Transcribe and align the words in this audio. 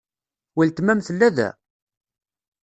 Weltma-m 0.55 0.99
tella 1.07 1.29
da? 1.37 1.49